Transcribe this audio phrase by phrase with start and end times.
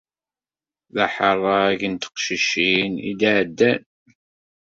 [0.93, 3.83] D aḥerrag n teqcicin i d-iɛeddan.